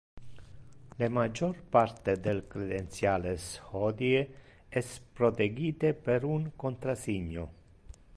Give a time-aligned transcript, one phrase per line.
[0.97, 4.23] Le major parte del credentiales hodie
[4.81, 7.47] es protegite per un contrasigno.